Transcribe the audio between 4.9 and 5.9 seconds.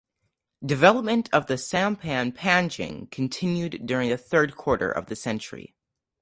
of the century.